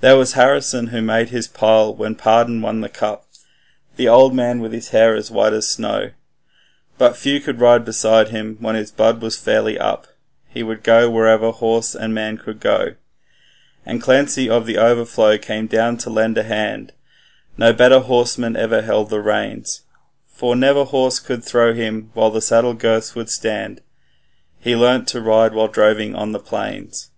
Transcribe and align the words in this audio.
There 0.00 0.16
was 0.16 0.32
Harrison, 0.32 0.88
who 0.88 1.00
made 1.00 1.28
his 1.28 1.46
pile 1.46 1.94
when 1.94 2.16
Pardon 2.16 2.60
won 2.62 2.80
the 2.80 2.88
cup, 2.88 3.26
The 3.94 4.08
old 4.08 4.34
man 4.34 4.58
with 4.58 4.72
his 4.72 4.88
hair 4.88 5.14
as 5.14 5.30
white 5.30 5.52
as 5.52 5.68
snow; 5.68 6.10
But 6.98 7.16
few 7.16 7.38
could 7.40 7.60
ride 7.60 7.84
beside 7.84 8.30
him 8.30 8.56
when 8.58 8.74
his 8.74 8.90
blood 8.90 9.22
was 9.22 9.36
fairly 9.38 9.78
up 9.78 10.08
He 10.48 10.64
would 10.64 10.82
go 10.82 11.08
wherever 11.08 11.52
horse 11.52 11.94
and 11.94 12.12
man 12.12 12.38
could 12.38 12.58
go. 12.58 12.96
And 13.86 14.02
Clancy 14.02 14.50
of 14.50 14.66
the 14.66 14.78
Overflow 14.78 15.38
came 15.38 15.68
down 15.68 15.96
to 15.98 16.10
lend 16.10 16.36
a 16.38 16.42
hand, 16.42 16.92
No 17.56 17.72
better 17.72 18.00
horseman 18.00 18.56
ever 18.56 18.82
held 18.82 19.10
the 19.10 19.20
reins; 19.20 19.82
For 20.26 20.56
never 20.56 20.82
horse 20.82 21.20
could 21.20 21.44
throw 21.44 21.72
him 21.72 22.10
while 22.14 22.32
the 22.32 22.42
saddle 22.42 22.74
girths 22.74 23.14
would 23.14 23.30
stand, 23.30 23.80
He 24.58 24.74
learnt 24.74 25.06
to 25.10 25.20
ride 25.20 25.54
while 25.54 25.68
droving 25.68 26.16
on 26.16 26.32
the 26.32 26.40
plains. 26.40 27.10